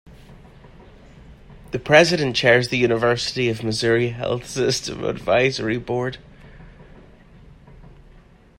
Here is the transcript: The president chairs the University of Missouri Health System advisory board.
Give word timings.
The 1.69 1.77
president 1.77 2.35
chairs 2.35 2.69
the 2.69 2.77
University 2.79 3.49
of 3.49 3.61
Missouri 3.63 4.09
Health 4.09 4.49
System 4.49 5.03
advisory 5.03 5.77
board. 5.77 6.17